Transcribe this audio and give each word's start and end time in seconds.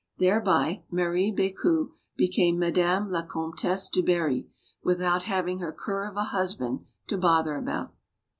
Thereby, 0.17 0.81
Marie 0.89 1.31
Becu 1.31 1.91
became 2.17 2.57
Madame 2.57 3.11
la 3.11 3.21
Comtesse 3.23 3.87
du 3.87 4.01
Barry, 4.01 4.47
without 4.83 5.21
having 5.21 5.59
her 5.59 5.71
cur 5.71 6.05
of 6.09 6.17
a 6.17 6.23
husband 6.23 6.87
to 7.05 7.19
bother 7.19 7.55
about. 7.55 7.93